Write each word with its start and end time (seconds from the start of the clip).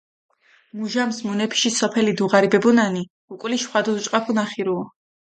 მუჟამს 0.77 1.17
მუნეფიში 1.25 1.71
სოფელი 1.75 2.15
დუღარიბებუნანი, 2.21 3.03
უკული 3.35 3.59
შხვადო 3.65 3.93
დუჭყაფუნა 3.99 4.47
ხირუა. 4.55 4.87